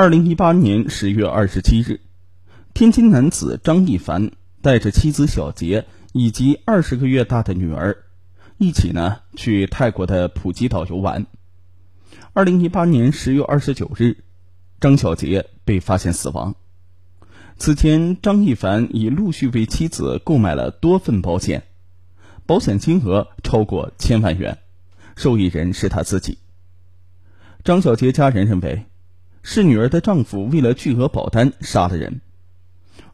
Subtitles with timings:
[0.00, 1.98] 二零一八年十月二十七日，
[2.72, 4.30] 天津男子张一凡
[4.62, 8.04] 带着妻子小杰以及二十个月大的女儿，
[8.58, 11.26] 一起呢去泰国的普吉岛游玩。
[12.32, 14.18] 二零一八年十月二十九日，
[14.80, 16.54] 张小杰被发现死亡。
[17.56, 21.64] 此前，张一凡已陆续为妻子购买了多份保险，
[22.46, 24.58] 保险金额超过千万元，
[25.16, 26.38] 受益人是他自己。
[27.64, 28.86] 张小杰家人认为。
[29.50, 32.20] 是女儿的丈夫为了巨额保单杀了人。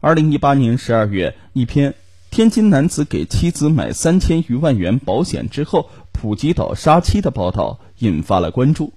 [0.01, 1.95] 二零一八年十二月，一篇
[2.29, 8.91] 天津男子给妻子买三千余万元保险之后普吉岛杀妻的报道引发了关注。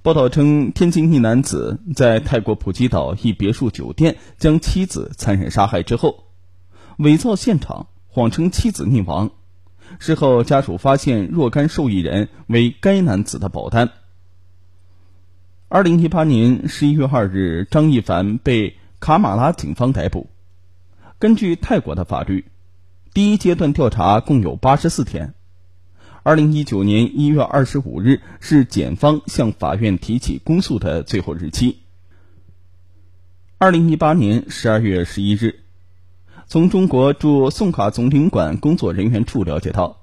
[0.00, 6.28] 报道称，天津一男子在泰国普吉岛一别墅酒店将妻子残忍杀害之后，
[6.98, 9.32] 伪造现场，谎称妻子溺亡。
[9.98, 13.90] 事后家属发现若干受益人为该男子的保单。
[15.68, 20.30] 二零一八年十一月二日，张一凡被卡马拉警方逮捕。
[21.18, 22.44] 根据泰国的法律，
[23.12, 25.34] 第一阶段调查共有八十四天。
[26.22, 31.78] 二零一九年一月二十五日是检方向法院提起公诉的最后日期。
[33.58, 35.64] 二零一八年十二月十一日，
[36.46, 40.02] 从中国驻宋卡总领馆工作人员处了解到，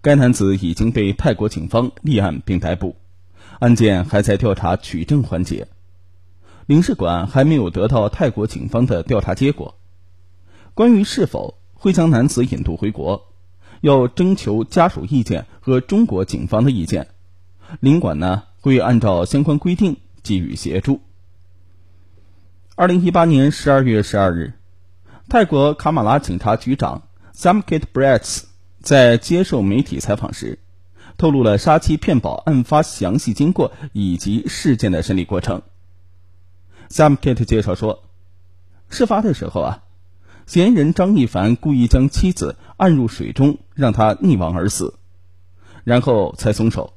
[0.00, 2.94] 该男子已经被泰国警方立案并逮捕。
[3.60, 5.68] 案件还在调查取证环节，
[6.66, 9.76] 领事馆还没有得到泰国警方的调查结果。
[10.74, 13.32] 关于是否会将男子引渡回国，
[13.80, 17.08] 要征求家属意见和中国警方的意见，
[17.80, 21.00] 领馆呢会按照相关规定给予协助。
[22.74, 24.54] 二零一八年十二月十二日，
[25.28, 27.02] 泰国卡马拉警察局长
[27.34, 28.42] Samkit Bratz
[28.80, 30.58] 在接受媒体采访时。
[31.16, 35.62] 透露了杀妻骗保案发详细经过以及事件的审理过程。
[36.88, 38.02] Sam Kate 介绍说，
[38.88, 39.82] 事发的时候啊，
[40.46, 44.94] 嫌疑人张一凡故意将妻子按入水中，让她溺亡而死，
[45.84, 46.92] 然后才松手。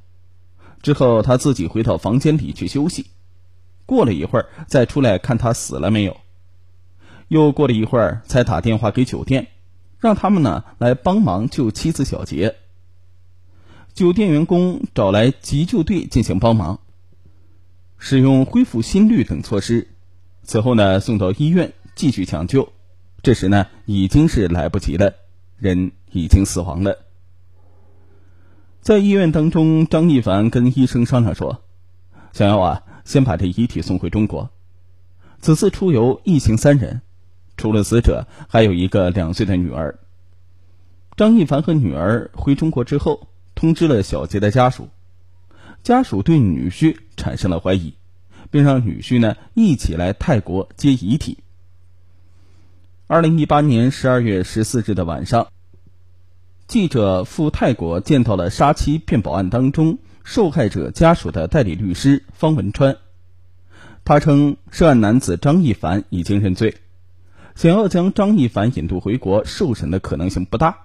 [0.82, 3.06] 之后他自己回到房间里去休息，
[3.84, 6.16] 过了一会儿再出来看他死了没有。
[7.26, 9.48] 又过了一会儿才打电话给酒店，
[9.98, 12.56] 让他们呢来帮忙救妻子小杰。
[13.98, 16.78] 酒店员工找来急救队进行帮忙，
[17.98, 19.88] 使用恢复心率等措施。
[20.44, 22.72] 此后呢，送到医院继续抢救。
[23.22, 25.14] 这时呢，已经是来不及了，
[25.56, 26.96] 人已经死亡了。
[28.80, 31.64] 在医院当中，张一凡跟医生商量说
[32.32, 34.48] ：“想要啊，先把这遗体送回中国。”
[35.42, 37.02] 此次出游一行三人，
[37.56, 39.98] 除了死者，还有一个两岁的女儿。
[41.16, 43.26] 张一凡和女儿回中国之后。
[43.58, 44.88] 通知了小杰的家属，
[45.82, 47.94] 家属对女婿产生了怀疑，
[48.52, 51.38] 并让女婿呢一起来泰国接遗体。
[53.08, 55.48] 二零一八年十二月十四日的晚上，
[56.68, 62.96] 记者赴泰国见到了杀妻骗保案当中受害者家属的代理律师方文川，
[64.04, 66.76] 他称涉案男子张一凡已经认罪，
[67.56, 70.78] 想要将张一凡引渡回国受审的可能性不大，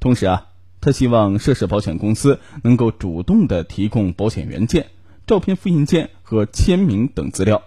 [0.00, 0.48] 同时啊。
[0.80, 4.86] 他希望涉事保险公司能够主动的提供保险原件、
[5.26, 7.62] 照片复印件和签名等资料，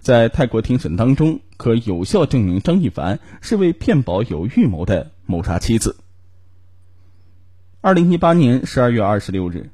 [0.00, 5.96] 在泰国庭审当中可有效证明张一凡是为骗保有预谋的谋杀妻子。
[7.80, 9.70] 二零一八年十二月二十六日，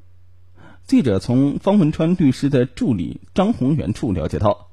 [0.87, 4.69] 记者从方文川律师的助理张宏元处了解到，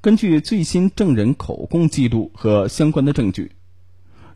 [0.00, 3.50] 根据最新证人口供记录和相关的证据，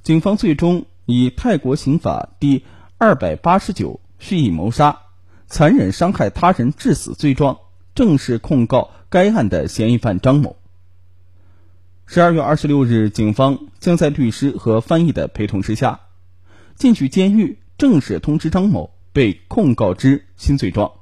[0.02, 0.84] 警方最终。
[1.06, 2.64] 以泰国刑法第
[2.96, 5.00] 二百八十九蓄意谋杀、
[5.48, 7.58] 残忍伤害他人致死罪状，
[7.94, 10.56] 正式控告该案的嫌疑犯张某。
[12.06, 16.00] 十二月二十六日，警方将在律师和翻译的陪同之下，
[16.76, 20.92] 进去监狱正式通知张某被控告之新罪状。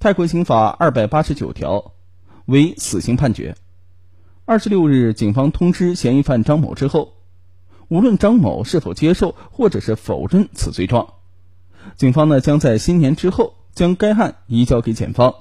[0.00, 1.92] 泰国刑法二百八十九条
[2.46, 3.54] 为死刑判决。
[4.44, 7.14] 二十六日，警方通知嫌疑犯张某之后。
[7.92, 11.12] 无论张某是否接受或者是否认此罪状，
[11.94, 15.34] 警方呢将在新年之后将该案移交给检方。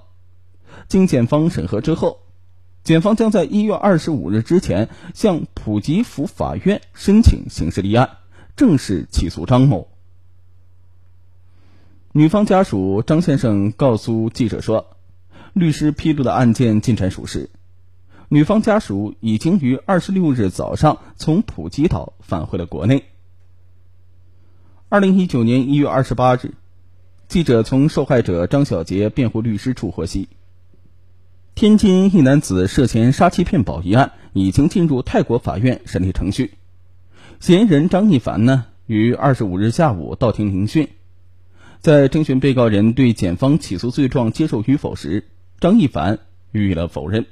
[0.89, 2.19] 经检方审核之后，
[2.83, 8.17] 检方将在一月二十五日之前向普吉府法院申请刑事立案，
[8.57, 9.87] 正式起诉张某。
[12.11, 14.87] 女方家属张先生告诉记者说
[15.55, 17.49] ：“律师披露的案件进展属实。”
[18.33, 23.03] 女方家属已经于二十六日早上从普吉岛返回了国内。
[24.87, 26.53] 二零一九年一月二十八日，
[27.27, 30.29] 记者从受害者张小杰辩护律师处获悉，
[31.55, 36.53] 天津一男子涉嫌杀妻骗保一案已经进入泰国法院审理程序。
[37.41, 40.87] 嫌疑人张一凡呢，于二十五日下午到庭聆讯。
[41.81, 45.27] 在征询被告人对检方起诉罪状接受与否时，
[45.59, 46.19] 张一凡
[46.53, 47.25] 予以了否认。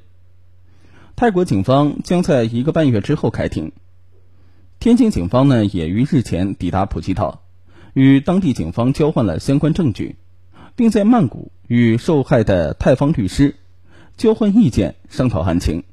[1.19, 3.73] 泰国警方将在一个半月之后开庭。
[4.79, 7.41] 天津警方呢，也于日前抵达普吉岛，
[7.93, 10.15] 与当地警方交换了相关证据，
[10.77, 13.57] 并在曼谷与受害的泰方律师
[14.15, 15.83] 交换意见，商讨案情。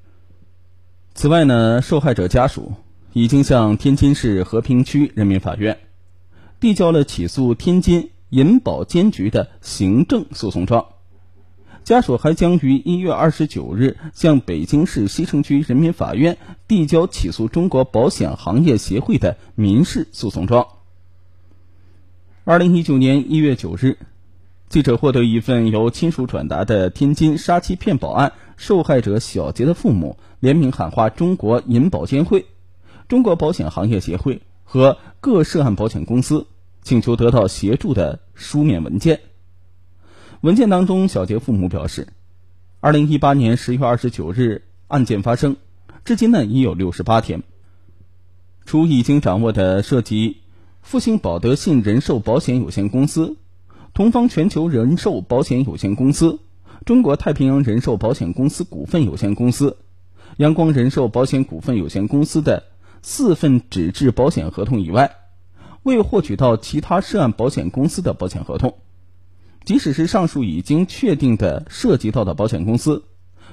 [1.16, 2.74] 此外呢，受害者家属
[3.12, 5.80] 已经向天津市和平区人民法院
[6.60, 10.86] 递交了起诉天津银保监局的行政诉讼状。
[11.86, 16.36] 家属还将于一月二十九日向北京市西城区人民法院
[16.66, 20.66] 递交起诉中国保险行业协会的民事诉讼状。
[22.42, 23.98] 二零一九年一月九日，
[24.68, 32.46] 记者获得一份由亲属转达的天津杀妻骗保案受害者小杰的父母联名喊话中国银保监会、
[33.06, 36.48] 中国保险行业协会和各涉案保险公司，
[36.82, 39.20] 请求得到协助的书面文件。
[40.42, 42.08] 文件当中，小杰父母表示，
[42.80, 45.56] 二零一八年十月二十九日案件发生，
[46.04, 47.42] 至今呢已有六十八天。
[48.66, 50.42] 除已经掌握的涉及
[50.82, 53.36] 复兴保德信人寿保险有限公司、
[53.94, 56.38] 同方全球人寿保险有限公司、
[56.84, 59.78] 中国太平洋人寿保险公司股份有限公司、
[60.36, 62.64] 阳光人寿保险股份有限公司的
[63.00, 65.16] 四份纸质保险合同以外，
[65.82, 68.76] 未获取到其他涉案保险公司的保险合同。
[69.66, 73.04] 即使是上述已经确定的涉及到的保险公司，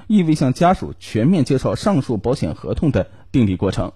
[0.06, 3.92] 亦未向家属全面介绍上述保险合同的订立过程。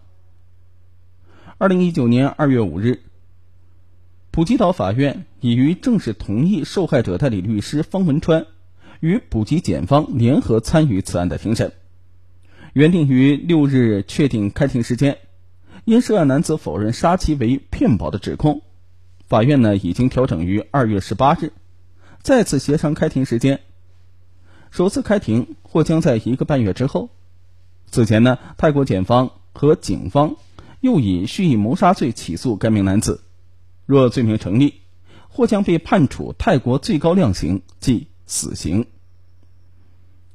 [1.58, 3.02] 二零一九年二月五日，
[4.32, 8.46] 普吉岛法院已于正式同意受害者代理律师方文川
[8.98, 11.72] 与普吉检方联合参与此案的庭审，
[12.72, 15.18] 原定于六日确定开庭时间。
[15.84, 18.62] 因涉案男子否认杀妻为骗保的指控，
[19.28, 21.52] 法院呢已经调整于二月十八日。
[22.22, 23.60] 再次协商开庭时间，
[24.70, 27.10] 首次开庭或将在一个半月之后。
[27.90, 30.36] 此前呢，泰国检方和警方
[30.80, 33.22] 又以蓄意谋杀罪起诉该名男子，
[33.86, 34.74] 若罪名成立，
[35.28, 38.86] 或将被判处泰国最高量刑，即死刑。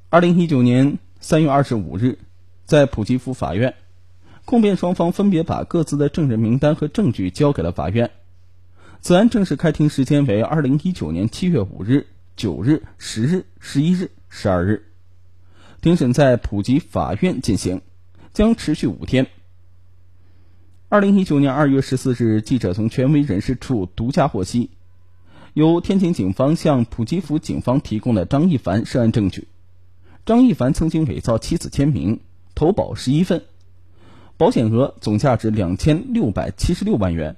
[0.10, 2.18] 二零一九年三月二十五日，
[2.66, 3.76] 在普吉府法院，
[4.46, 8.10] 控辩双方分别把各自的证人名单和证据交给了法院。
[9.04, 12.08] 此案正式开庭时间为二零一九年七月五日、
[12.38, 14.86] 九日、十日、十一日、十二日，
[15.82, 17.82] 庭审在普吉法院进行，
[18.32, 19.28] 将持续五天。
[20.88, 24.70] 二零一九年二月十四日，记者从权威人士处独家获悉，
[25.54, 29.50] 由天津警方向普吉府警方提供了张一凡涉案证据。
[30.26, 32.22] 张一凡曾经伪造妻子签名，
[32.56, 33.44] 投保十一份，
[34.38, 37.36] 保险额总价值两千六百七十六万元。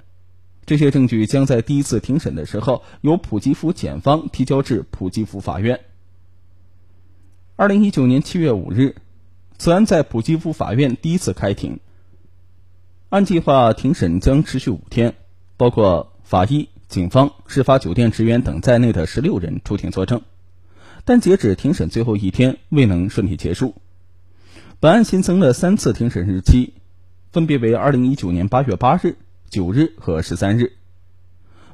[0.65, 5.81] 这些证据将在第一次庭审的时候由普吉府检方提交至普吉府法院。
[7.55, 8.95] 二零一九年七月五日，
[9.57, 11.79] 此案在普吉府法院第一次开庭。
[13.09, 15.13] 按计划，庭审将持续五天，
[15.55, 20.23] 包括法医、警方、事发酒店职员等在内的十六人出庭作证，
[21.05, 23.75] 但截止庭审最后一天未能顺利结束。
[24.79, 26.73] 本案新增了三次庭审日期，
[27.31, 29.15] 分别为二零一九年八月八日。
[29.55, 30.73] 九日和十三日，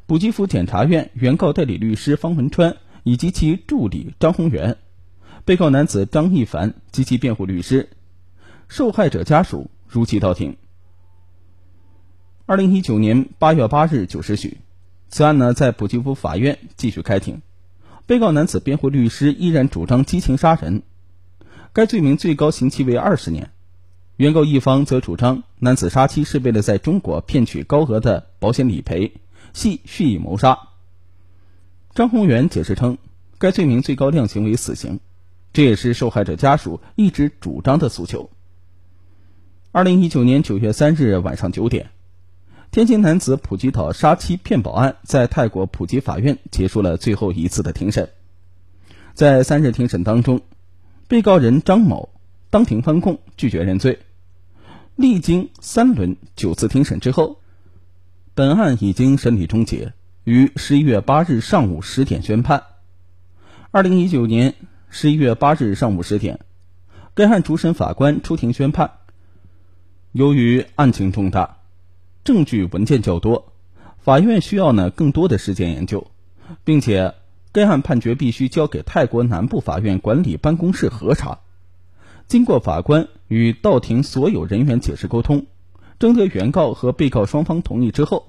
[0.05, 4.77] 普吉府检察院原告代理律师方文川以及其助理张宏元，
[5.45, 7.89] 被告男子张一凡及其辩护律师，
[8.67, 10.57] 受害者家属如期到庭。
[12.45, 14.59] 二零一九年八月八日九时许，
[15.09, 17.41] 此案呢在普吉府法院继续开庭，
[18.05, 20.83] 被告男子辩护律师依然主张激情杀人，
[21.73, 23.49] 该罪名最高刑期为二十年。
[24.21, 29.13] 原告一方则主张，男子杀妻是为了在中国骗取高额的保险理赔，
[29.51, 30.59] 系蓄意谋杀。
[31.95, 32.99] 张宏元解释称，
[33.39, 34.99] 该罪名最高量刑为死刑，
[35.53, 38.29] 这也是受害者家属一直主张的诉求。
[39.71, 41.89] 二零一九年九月三日晚上九点，
[42.69, 48.07] 天津男子普吉岛杀妻骗保案在泰国普吉法院结束了最后一次的庭审。
[49.15, 50.41] 在三日庭审当中，
[51.07, 52.09] 被告人张某
[52.51, 53.97] 当庭翻供，拒绝认罪。
[54.95, 57.39] 历经三轮九次庭审之后，
[58.35, 59.93] 本案已经审理终结，
[60.25, 62.63] 于十一月八日上午十点宣判。
[63.71, 64.53] 二零一九年
[64.89, 66.41] 十一月八日上午十点，
[67.13, 68.91] 该案主审法官出庭宣判。
[70.11, 71.57] 由于案情重大，
[72.23, 73.53] 证据文件较多，
[73.97, 76.05] 法院需要呢更多的时间研究，
[76.65, 77.15] 并且
[77.53, 81.39] 该案判决必须交给泰国南部法院管理办公室核查。
[82.31, 85.47] 经过法官与到庭所有人员解释沟通，
[85.99, 88.25] 征得原告和被告双方同意之后，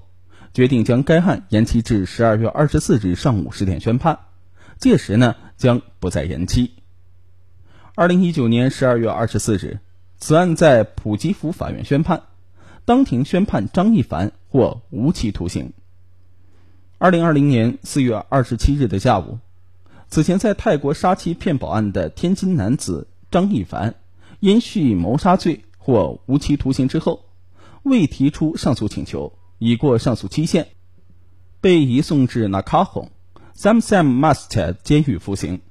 [0.53, 4.19] 决定将该案延期至十二月二十四日上午十点宣判。
[4.77, 6.71] 届时呢，将不再延期。
[7.95, 9.79] 二零一九年十二月二十四日，
[10.17, 12.23] 此案在普吉府法院宣判，
[12.83, 15.71] 当庭宣判张一凡获无期徒刑。
[16.97, 19.39] 二零二零年四月二十七日的下午，
[20.09, 23.95] 此前在泰国杀妻骗保案的天津男子张一凡，
[24.41, 27.25] 因蓄意谋杀罪获无期徒刑之后，
[27.81, 30.67] 未提出上诉请求，已过上诉期限，
[31.59, 33.09] 被移送至纳卡洪
[33.55, 35.61] Sam Sam Master 监狱服刑。